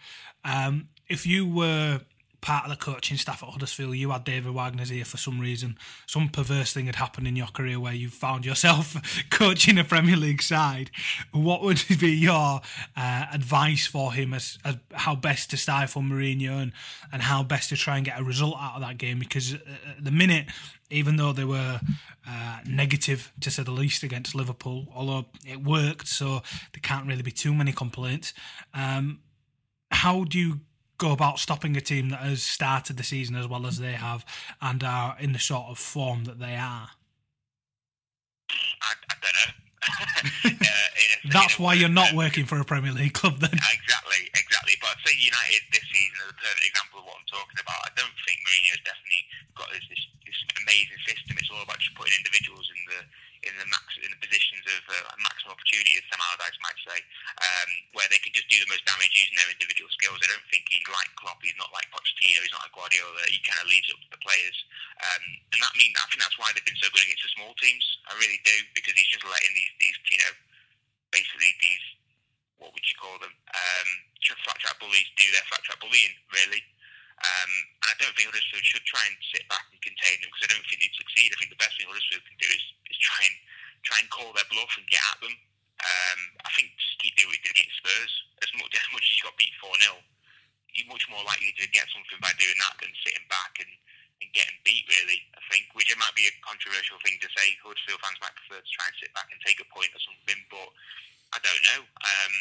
[0.45, 2.01] Um, if you were
[2.43, 5.77] part of the coaching staff at Huddersfield, you had David Wagner's here for some reason.
[6.05, 8.97] Some perverse thing had happened in your career where you found yourself
[9.29, 10.91] coaching a Premier League side.
[11.31, 12.59] What would be your
[12.97, 16.73] uh, advice for him as, as, how best to stifle Mourinho and,
[17.13, 19.19] and how best to try and get a result out of that game?
[19.19, 20.47] Because at the minute,
[20.89, 21.79] even though they were
[22.27, 26.41] uh, negative to say the least against Liverpool, although it worked, so
[26.73, 28.33] there can't really be too many complaints.
[28.73, 29.19] Um,
[29.91, 30.59] how do you
[30.97, 34.25] go about stopping a team that has started the season as well as they have
[34.61, 36.89] and are in the sort of form that they are?
[38.49, 39.53] I, I don't know.
[40.63, 43.51] uh, That's why you're not working for a Premier League club then.
[43.51, 44.75] Exactly, exactly.
[44.79, 47.79] But I'd say United this season is a perfect example of what I'm talking about.
[47.83, 49.23] I don't think Mourinho's definitely
[49.59, 51.35] got this, this, this amazing system.
[51.35, 52.99] It's all about just putting individuals in the
[53.43, 56.99] in the max in the positions of uh, maximum opportunity, as Sam Allardyce might say,
[57.39, 60.19] um, where they can just do the most damage using their individual skills.
[60.23, 61.39] I don't think he's like Klopp.
[61.43, 62.39] He's not like Pochettino.
[62.43, 63.23] He's not like Guardiola.
[63.29, 64.57] He kind of leaves it up to the players,
[65.03, 65.23] um,
[65.55, 67.85] and that means I think that's why they've been so good against the small teams.
[68.07, 70.33] I really do because he's just letting these these you know
[71.11, 71.85] basically these
[72.57, 73.89] what would you call them um,
[74.43, 76.63] flat track bullies do their flat track bullying really.
[77.23, 77.51] Um,
[77.85, 80.51] and I don't think Huddersfield should try and sit back and contain them because I
[80.51, 81.31] don't think they'd succeed.
[81.31, 83.35] I think the best thing Huddersfield can do is, is try and
[83.83, 85.35] try and call their bluff and get at them.
[85.83, 88.13] Um, I think just keep doing what you did against Spurs.
[88.39, 89.99] As much, as much as you got beat 4 0,
[90.73, 93.71] you're much more likely to get something by doing that than sitting back and,
[94.23, 95.19] and getting beat, really.
[95.35, 97.53] I think, which it might be a controversial thing to say.
[97.59, 100.39] Huddersfield fans might prefer to try and sit back and take a point or something,
[100.47, 100.69] but
[101.35, 101.81] I don't know.
[101.83, 102.33] Um,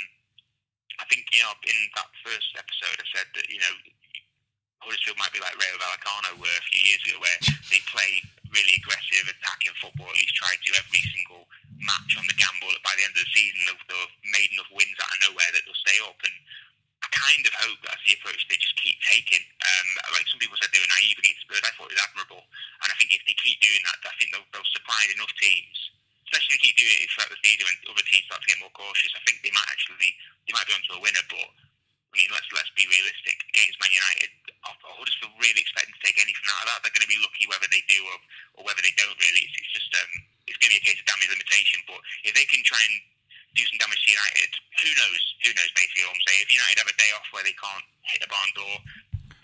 [1.02, 3.74] I think, you know, in that first episode, I said that, you know,
[4.84, 7.38] Huddersfield might be like Rayo Vallecano were a few years ago, where
[7.70, 8.22] they play
[8.52, 11.48] really aggressive, attacking football, at least try to every single
[11.80, 12.70] match on the gamble.
[12.84, 15.62] By the end of the season, they've, they've made enough wins out of nowhere that
[15.64, 16.18] they'll stay up.
[16.20, 16.36] And
[17.02, 19.42] I kind of hope that's the approach they just keep taking.
[19.42, 22.44] Um, like some people said they were naive against Spurs, I thought it was admirable.
[22.84, 25.92] And I think if they keep doing that, I think they'll, they'll supply enough teams
[26.32, 28.56] especially if they keep doing it throughout the season when other teams start to get
[28.64, 29.12] more cautious.
[29.12, 30.16] I think they might actually
[30.48, 31.48] they might be onto a winner, but
[32.12, 33.36] I mean let's let's be realistic.
[33.48, 34.30] Against Man United,
[34.62, 36.78] I Huddersfield really expecting to take anything out of that.
[36.84, 38.16] They're going to be lucky whether they do or,
[38.60, 39.16] or whether they don't.
[39.16, 40.12] Really, it's, it's just um,
[40.46, 41.80] it's going to be a case of damage limitation.
[41.88, 42.94] But if they can try and
[43.56, 44.50] do some damage to United,
[44.84, 45.22] who knows?
[45.42, 45.70] Who knows?
[45.74, 46.40] Basically, what I'm saying.
[46.46, 48.74] If United have a day off where they can't hit the barn door,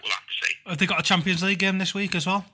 [0.05, 0.53] we'll have to see.
[0.69, 2.47] Have they got a Champions League game this week as well?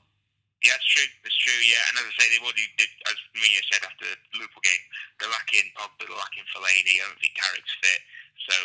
[0.64, 1.10] Yeah, it's true.
[1.28, 1.60] It's true.
[1.60, 4.84] Yeah, and as I say, they've already, did, as Maria said after the Liverpool game,
[5.20, 7.04] they're lacking Pogba, they're lacking Fellaini.
[7.04, 8.00] I don't think Carrick's fit,
[8.48, 8.56] so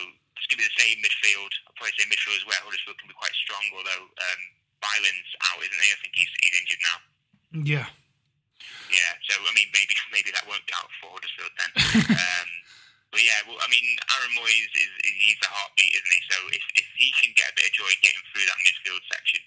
[0.49, 1.53] it's going to be the same midfield.
[1.69, 2.57] I'll probably say midfield as well.
[2.65, 4.41] Huddersfield can be quite strong, although um,
[4.81, 5.93] Byland's out, isn't he?
[5.93, 6.97] I think he's he's injured now.
[7.69, 7.87] Yeah.
[8.89, 9.11] Yeah.
[9.29, 11.71] So I mean, maybe maybe that won't count for Huddersfield then.
[12.17, 12.49] um,
[13.13, 13.85] but yeah, well, I mean,
[14.17, 16.21] Aaron Mooy's is, is he's the heartbeat, isn't he?
[16.29, 19.41] So if, if he can get a bit of joy getting through that midfield section,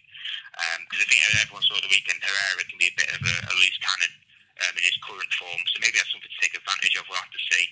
[0.86, 3.34] because um, I think everyone saw the weekend Herrera can be a bit of a,
[3.50, 4.12] a loose cannon
[4.60, 5.60] um, in his current form.
[5.72, 7.08] So maybe that's something to take advantage of.
[7.08, 7.64] We'll have to see.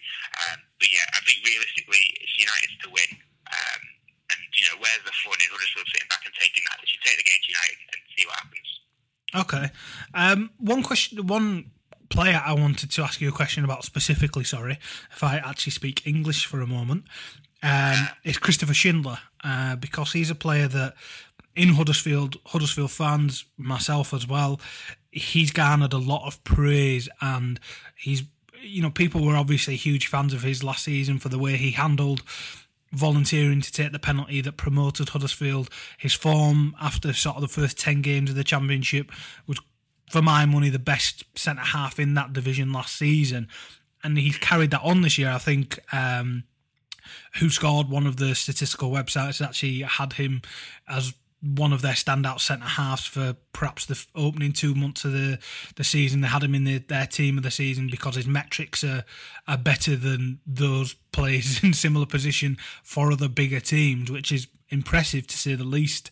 [0.49, 3.11] Um, but yeah, I think realistically, it's United's to win.
[3.51, 3.83] Um,
[4.31, 6.77] and you know, where's the fun in Huddersfield sitting back and taking that?
[6.81, 8.71] They should take the game to United and see what happens.
[9.31, 9.67] Okay.
[10.15, 11.27] Um, one question.
[11.27, 11.71] One
[12.09, 14.45] player I wanted to ask you a question about specifically.
[14.45, 14.79] Sorry,
[15.13, 17.05] if I actually speak English for a moment,
[17.63, 20.95] um, is Christopher Schindler uh, because he's a player that
[21.57, 24.61] in Huddersfield, Huddersfield fans, myself as well,
[25.11, 27.59] he's garnered a lot of praise and
[27.97, 28.23] he's
[28.63, 31.73] you know people were obviously huge fans of his last season for the way he
[31.73, 32.23] handled
[32.93, 35.71] volunteering to take the penalty that promoted Huddersfield.
[35.99, 39.13] His form after sort of the first 10 games of the Championship
[39.47, 39.61] was,
[40.11, 43.49] for my money, the best centre half in that division last season.
[44.03, 45.31] And he's carried that on this year.
[45.31, 46.45] I think um,
[47.37, 50.43] WhoScored one of the statistical websites, actually had him
[50.89, 55.39] as one of their standout centre halves for perhaps the opening two months of the,
[55.77, 56.21] the season.
[56.21, 59.05] They had him in the, their team of the season because his metrics are,
[59.49, 65.27] are better than those players in similar position for other bigger teams, which is impressive
[65.27, 66.11] to say the least.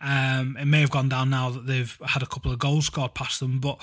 [0.00, 3.14] Um, it may have gone down now that they've had a couple of goals scored
[3.14, 3.80] past them, but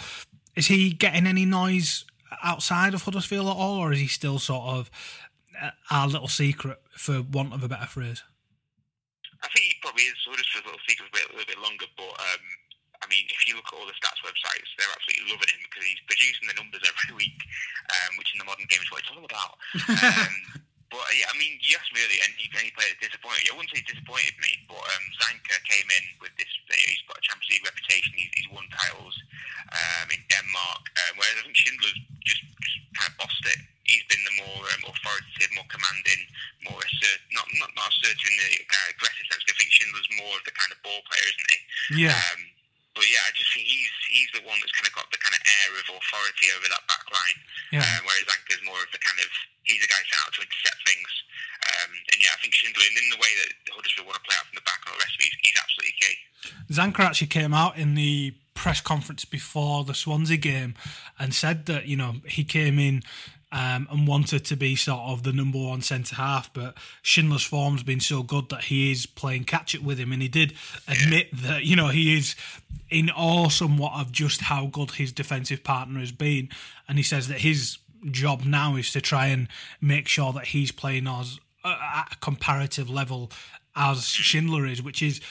[0.56, 2.06] is he getting any noise
[2.44, 4.90] outside of Huddersfield at all, or is he still sort of
[5.92, 8.24] our little secret, for want of a better phrase?
[9.46, 11.86] I think he probably is sort of a little secret for a little bit longer,
[11.94, 12.44] but um,
[12.98, 15.86] I mean, if you look at all the stats websites, they're absolutely loving him because
[15.86, 17.38] he's producing the numbers every week,
[17.94, 19.54] um, which in the modern game is what it's all about.
[20.02, 20.34] um,
[20.90, 23.46] but yeah, I mean, you asked me earlier, and you any player disappointed?
[23.52, 26.50] I wouldn't say disappointed me, but um, Zanka came in with this.
[26.72, 28.14] He's got a Champions League reputation.
[28.16, 29.14] He's, he's won titles
[29.76, 33.62] um, in Denmark, uh, whereas I think Schindler's just, just kind of bossed it.
[33.86, 36.22] He's been the more um, authoritative, more commanding,
[36.66, 39.46] more assert, not not not assertive in the kind of aggressive sense.
[39.46, 41.60] I think Schindler's more of the kind of ball player, isn't he?
[42.10, 42.18] Yeah.
[42.18, 42.42] Um,
[42.96, 45.36] but yeah, I just think he's he's the one that's kind of got the kind
[45.36, 47.40] of air of authority over that back line.
[47.76, 47.86] Yeah.
[47.86, 49.30] Uh, whereas Zanka's more of the kind of
[49.68, 51.12] he's the guy sent out to intercept things.
[51.66, 54.38] Um, and yeah, I think Schindler, and in the way that Huddersfield want to play
[54.40, 56.16] out from the back and all the rest of it, he's, he's absolutely key.
[56.72, 60.74] Zanka actually came out in the press conference before the Swansea game
[61.20, 63.04] and said that you know he came in
[63.56, 67.84] um, and wanted to be sort of the number one centre half, but Schindler's form's
[67.84, 70.54] been so good that he is playing catch up with him, and he did
[70.90, 72.36] admit that you know he is
[72.90, 76.50] in awe somewhat of just how good his defensive partner has been,
[76.90, 77.78] and he says that his
[78.12, 79.48] job now is to try and
[79.80, 83.32] make sure that he's playing as at a comparative level
[83.74, 85.22] as Schindler is, which is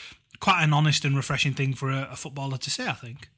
[0.41, 3.29] quite an honest and refreshing thing for a, a footballer to say, I think.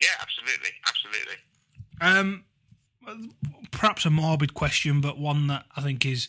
[0.00, 1.34] Yeah, absolutely, absolutely.
[2.00, 2.44] Um,
[3.70, 6.28] perhaps a morbid question, but one that I think is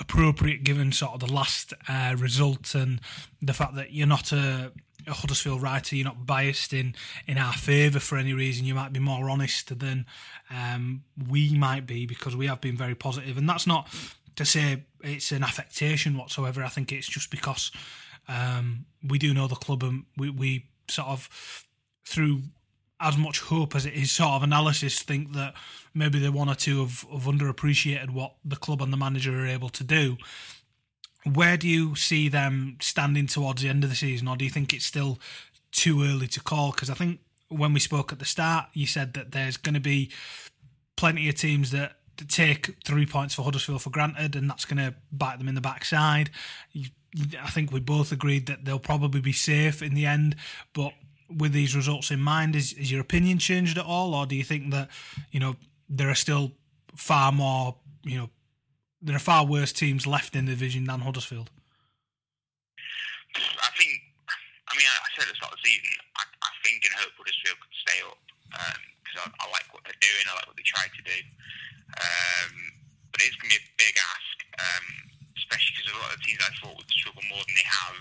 [0.00, 3.00] appropriate given sort of the last uh, result and
[3.42, 4.72] the fact that you're not a,
[5.06, 6.94] a Huddersfield writer, you're not biased in
[7.26, 8.64] in our favour for any reason.
[8.64, 10.06] You might be more honest than
[10.50, 13.88] um, we might be because we have been very positive, and that's not
[14.36, 16.62] to say it's an affectation whatsoever.
[16.62, 17.72] I think it's just because
[18.28, 21.28] um, we do know the club and we, we sort of
[22.04, 22.42] through
[23.00, 25.54] as much hope as it is sort of analysis, think that
[25.94, 29.46] maybe the one or two have, have underappreciated what the club and the manager are
[29.46, 30.16] able to do.
[31.24, 34.50] Where do you see them standing towards the end of the season, or do you
[34.50, 35.18] think it's still
[35.70, 36.70] too early to call?
[36.72, 39.80] Because I think when we spoke at the start, you said that there's going to
[39.80, 40.10] be
[40.96, 41.96] plenty of teams that
[42.28, 45.60] take three points for Huddersfield for granted, and that's going to bite them in the
[45.60, 46.30] backside.
[47.40, 50.36] I think we both agreed that they'll probably be safe in the end,
[50.72, 50.92] but
[51.28, 54.44] with these results in mind, is, is your opinion changed at all, or do you
[54.44, 54.88] think that
[55.30, 55.56] you know
[55.88, 56.52] there are still
[56.96, 58.30] far more you know
[59.02, 61.50] there are far worse teams left in the division than Huddersfield?
[63.36, 64.02] I think.
[64.68, 65.88] I mean, I said at the start of the season,
[66.20, 68.20] I, I think and hope Huddersfield could stay up
[69.00, 70.24] because um, I, I, like what they're doing.
[70.28, 71.18] I like what they try to do.
[71.96, 72.52] Um,
[73.08, 74.86] but it's going to be a big ask, um,
[75.40, 77.96] especially because a lot of the teams I thought would struggle more than they have.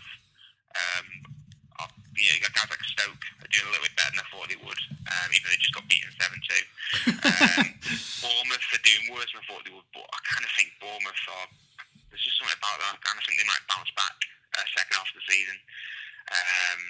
[2.17, 4.57] You know, guys like Stoke are doing a little bit better than I thought they
[4.57, 7.13] would, um, even though they just got beaten 7 2.
[7.13, 7.67] Um,
[8.25, 11.23] Bournemouth are doing worse than I thought they would, but I kind of think Bournemouth
[11.29, 11.47] are.
[12.09, 12.97] There's just something about that.
[12.97, 14.17] I kind of think they might bounce back
[14.57, 15.57] uh, second half of the season.
[16.33, 16.81] Um,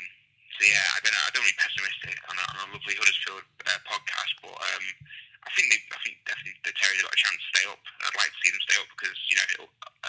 [0.58, 1.26] so yeah, I don't know.
[1.28, 4.86] I don't really pessimistic on a, on a lovely Huddersfield uh, podcast, but um,
[5.46, 7.82] I think they, I think definitely the Terriers have got a chance to stay up.
[8.04, 9.60] I'd like to see them stay up because you know, it,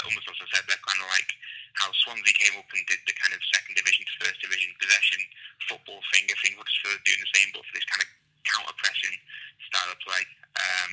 [0.02, 1.30] almost as I said, they're kind of like
[1.78, 4.57] how Swansea came up and did the kind of second division to first division
[4.88, 5.20] possession
[5.68, 6.24] football thing.
[6.32, 8.08] I think Huddersfield doing the same, but for this kind of
[8.48, 9.16] counter pressing
[9.68, 10.24] style of play.
[10.56, 10.92] Um,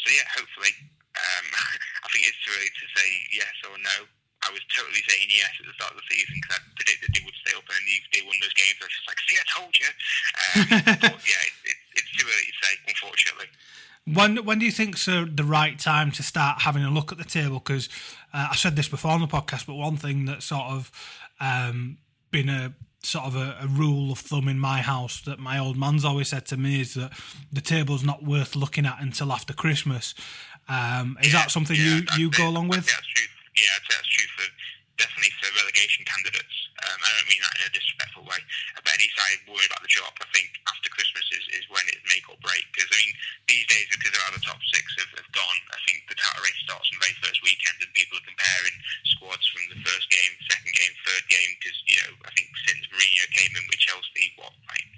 [0.00, 0.72] so yeah, hopefully.
[1.12, 1.46] Um,
[2.04, 4.08] I think it's too early to say yes or no.
[4.46, 7.24] I was totally saying yes at the start of the season because I predicted they
[7.26, 8.78] would stay up and they, won those games.
[8.80, 9.90] I was just like, see, I told you.
[9.90, 10.60] Um,
[11.10, 13.50] but yeah, it, it, it's too early to say, unfortunately.
[14.08, 17.18] When when do you think's the, the right time to start having a look at
[17.18, 17.58] the table?
[17.58, 17.90] Because
[18.32, 20.90] uh, I said this before on the podcast, but one thing that sort of
[21.40, 21.98] um,
[22.30, 22.72] been a
[23.08, 26.28] sort of a, a, rule of thumb in my house that my old man's always
[26.28, 27.12] said to me is that
[27.52, 30.14] the table's not worth looking at until after Christmas.
[30.68, 32.84] Um, is yeah, that something yeah, you, you go along with?
[32.84, 33.26] That's true.
[33.56, 34.46] Yeah, I'd say that's true for
[34.98, 36.56] definitely for relegation candidates.
[36.78, 38.38] Um, I don't mean that in a disrespectful way.
[38.74, 42.02] But any side worried about the drop, I think after Christmas is, is when it's
[42.10, 42.66] make or break.
[42.74, 43.14] Because I mean,
[43.46, 45.58] these days because they're out of the top six have, have gone.
[45.74, 48.76] I think the title race starts from the very first weekend, and people are comparing
[49.16, 51.50] squads from the first game, second game, third game.
[51.62, 54.90] Because you know, I think since Mourinho came in with Chelsea, what like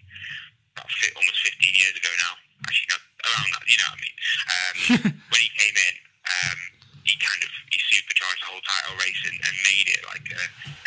[0.72, 0.88] about
[1.20, 2.34] almost 15 years ago now.
[2.64, 3.64] Actually, not around that.
[3.68, 4.16] You know what I mean?
[4.48, 4.76] Um,
[5.30, 5.94] when he came in.
[6.24, 6.58] Um,
[7.04, 10.42] he kind of he supercharged the whole title race and, and made it like a,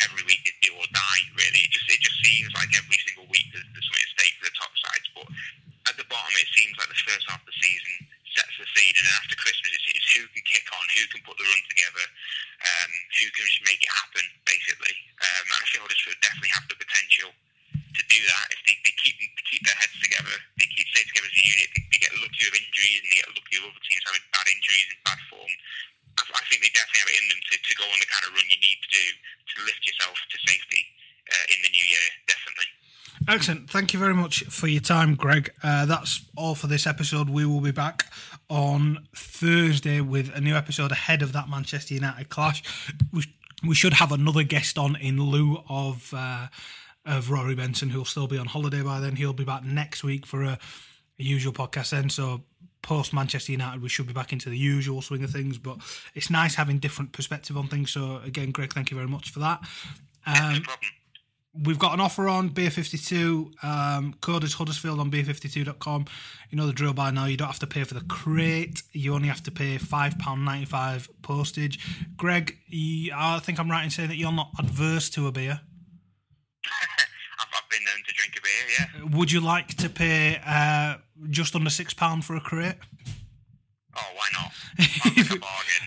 [0.06, 1.22] every week is do or die.
[1.34, 4.36] Really, it just it just seems like every single week there's, there's something at stake
[4.38, 5.08] for the top sides.
[5.18, 5.28] But
[5.90, 8.96] at the bottom, it seems like the first half of the season sets the scene,
[8.98, 11.64] and then after Christmas, it's, it's who can kick on, who can put the run
[11.70, 12.06] together,
[12.66, 14.96] um, who can just make it happen, basically.
[15.22, 17.30] Um, and I think Huddersfield definitely have the potential
[17.94, 21.30] to do that if they, they keep keep their heads together, they keep stay together
[21.30, 21.68] as a unit.
[21.78, 24.48] They, they get lucky with injuries and they get lucky with other teams having bad
[24.50, 25.54] injuries and bad form.
[26.14, 28.32] I think they definitely have it in them to, to go on the kind of
[28.34, 30.82] run you need to do to lift yourself to safety
[31.30, 32.70] uh, in the new year, definitely.
[33.30, 33.63] Excellent.
[33.74, 35.52] Thank you very much for your time, Greg.
[35.64, 37.28] Uh, that's all for this episode.
[37.28, 38.06] We will be back
[38.48, 42.62] on Thursday with a new episode ahead of that Manchester United clash.
[43.12, 43.24] We,
[43.68, 46.50] we should have another guest on in lieu of uh,
[47.04, 49.16] of Rory Benson, who'll still be on holiday by then.
[49.16, 50.60] He'll be back next week for a,
[51.20, 52.12] a usual podcast then.
[52.12, 52.44] So
[52.84, 55.58] post Manchester United, we should be back into the usual swing of things.
[55.58, 55.80] But
[56.14, 57.90] it's nice having different perspective on things.
[57.90, 59.62] So again, Greg, thank you very much for that.
[60.28, 60.92] Um, no problem.
[61.56, 63.52] We've got an offer on Beer 52.
[63.62, 66.06] Um, code is Huddersfield on beer52.com.
[66.50, 67.26] You know the drill by now.
[67.26, 68.82] You don't have to pay for the crate.
[68.92, 71.80] You only have to pay £5.95 postage.
[72.18, 75.62] Greg, you, I think I'm right in saying that you're not adverse to a beer.
[77.40, 79.16] I've been known to drink a beer, yeah.
[79.16, 80.96] Would you like to pay uh,
[81.30, 82.78] just under £6 for a crate?
[83.96, 84.52] Oh, why not?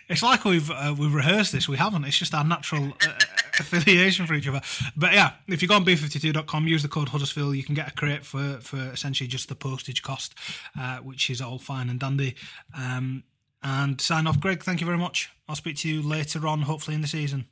[0.08, 1.68] it's like we've uh, we've rehearsed this.
[1.68, 2.04] We haven't.
[2.04, 3.18] It's just our natural uh,
[3.60, 4.60] affiliation for each other.
[4.96, 7.92] But yeah, if you go on beer52.com, use the code Huddersfield, you can get a
[7.92, 10.34] crate for, for essentially just the postage cost,
[10.78, 12.34] uh, which is all fine and dandy.
[12.76, 13.24] Um,
[13.62, 14.62] and sign off, Greg.
[14.62, 15.30] Thank you very much.
[15.48, 17.46] I'll speak to you later on, hopefully in the season.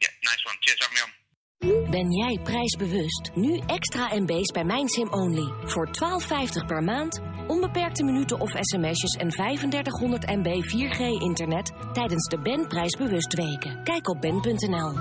[0.00, 0.56] Yeah, nice one.
[0.60, 1.21] Cheers, have me on.
[1.90, 3.30] Ben jij prijsbewust?
[3.34, 5.52] Nu extra MB's bij MijnSim Only.
[5.64, 12.38] Voor 12,50 per maand, onbeperkte minuten of sms'jes en 3500 MB 4G internet tijdens de
[12.38, 13.84] Ben Prijsbewust weken.
[13.84, 14.92] Kijk op ben.nl.